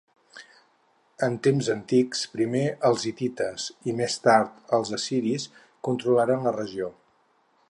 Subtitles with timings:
[1.27, 5.49] En temps antics, primer els hitites i més tard els assiris
[5.91, 6.95] controlaren la regió.